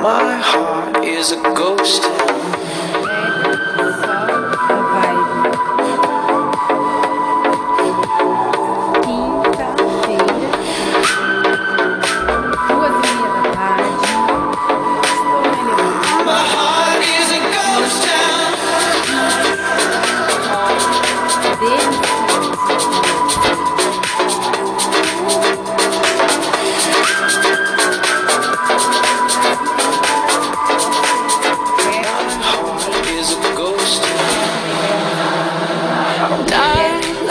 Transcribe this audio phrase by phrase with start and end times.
[0.00, 2.04] My heart is a ghost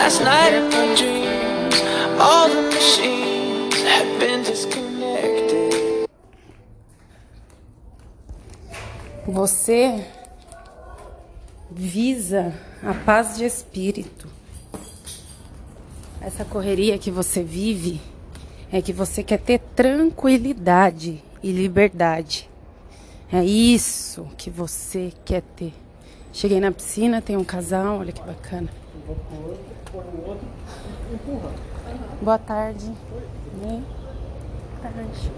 [0.08, 1.76] last night in my dreams.
[2.18, 6.08] All the machines have been disconnected.
[9.28, 10.06] Você
[11.70, 14.30] visa a paz de espírito.
[16.22, 18.00] Essa correria que você vive
[18.72, 22.50] é que você quer ter tranquilidade e liberdade.
[23.30, 25.74] É isso que você quer ter.
[26.38, 28.70] Cheguei na piscina, tem um casal, olha que bacana.
[32.22, 32.94] Boa tarde.
[33.64, 35.32] Boa tarde.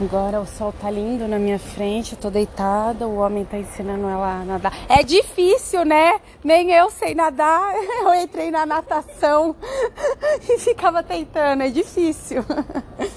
[0.00, 4.08] Agora o sol tá lindo na minha frente, eu tô deitada, o homem tá ensinando
[4.08, 4.72] ela a nadar.
[4.88, 6.18] É difícil, né?
[6.42, 7.74] Nem eu sei nadar.
[8.00, 9.54] Eu entrei na natação
[10.48, 12.42] e ficava tentando, é difícil.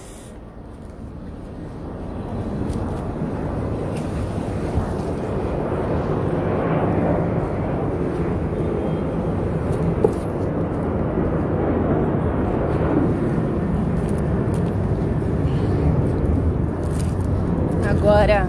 [18.07, 18.45] Agora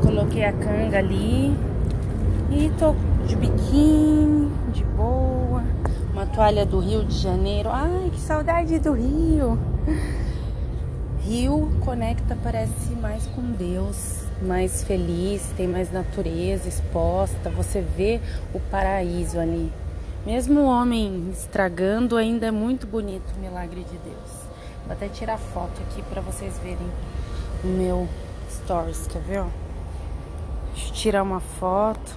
[0.00, 1.52] coloquei a canga ali
[2.48, 2.94] e tô
[3.26, 5.64] de biquíni, de boa.
[6.12, 7.70] Uma toalha do Rio de Janeiro.
[7.72, 9.58] Ai, que saudade do Rio.
[11.22, 17.50] Rio conecta, parece mais com Deus, mais feliz, tem mais natureza exposta.
[17.50, 18.20] Você vê
[18.54, 19.72] o paraíso ali.
[20.24, 24.30] Mesmo o homem estragando, ainda é muito bonito o milagre de Deus.
[24.84, 26.86] Vou até tirar foto aqui para vocês verem
[27.64, 28.06] o meu
[28.50, 29.40] stories, quer ver?
[29.40, 29.46] Ó?
[30.74, 32.16] Deixa eu tirar uma foto.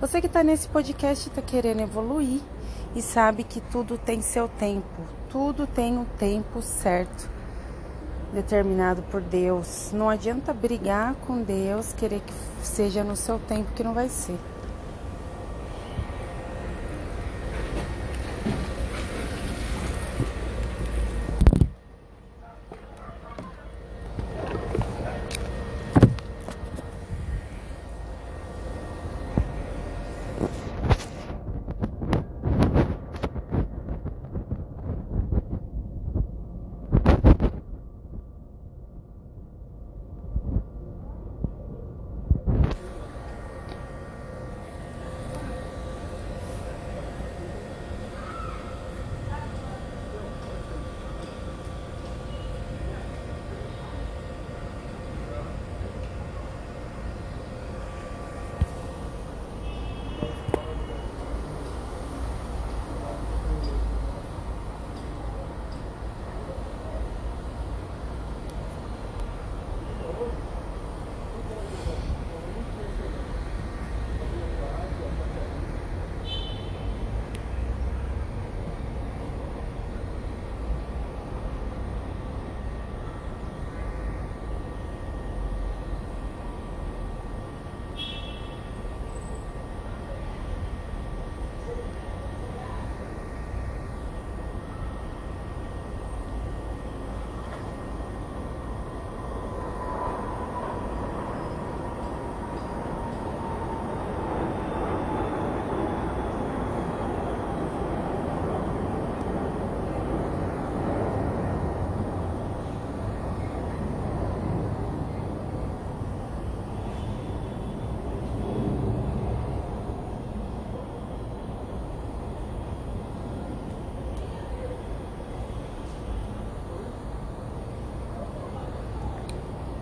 [0.00, 2.40] Você que tá nesse podcast tá querendo evoluir
[2.94, 5.02] e sabe que tudo tem seu tempo.
[5.28, 7.28] Tudo tem um tempo certo,
[8.32, 9.90] determinado por Deus.
[9.92, 14.38] Não adianta brigar com Deus, querer que seja no seu tempo que não vai ser.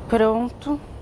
[0.09, 0.96] Pronto.